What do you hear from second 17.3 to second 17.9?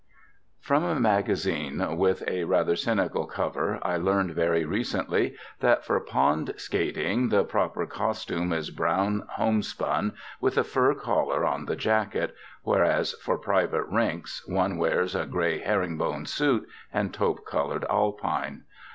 colored